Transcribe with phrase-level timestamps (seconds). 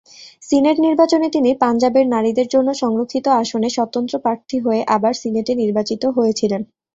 [0.43, 6.61] Senate নির্বাচনে তিনি পাঞ্জাবের নারীদের জন্য সংরক্ষিত আসনে স্বতন্ত্র প্রার্থী হয়ে আবার সিনেটে নির্বাচিত হয়েছিলেন।